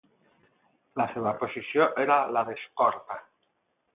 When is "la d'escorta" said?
2.37-3.21